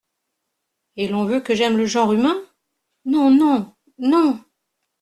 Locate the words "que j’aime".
1.41-1.77